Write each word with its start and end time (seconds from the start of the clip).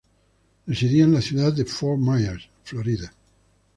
Residía 0.65 1.03
en 1.03 1.13
la 1.13 1.21
ciudad 1.21 1.53
de 1.53 1.63
Fort 1.63 1.99
Myers, 1.99 2.49
Florida. 2.63 3.13